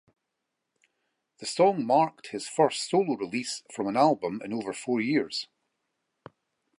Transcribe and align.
The 1.37 1.45
song 1.45 1.85
marked 1.85 2.29
his 2.29 2.47
first 2.49 2.89
solo 2.89 3.13
release 3.15 3.61
from 3.71 3.85
an 3.87 3.95
album 3.95 4.41
in 4.43 4.51
over 4.51 4.73
four 4.73 4.99
years. 4.99 5.47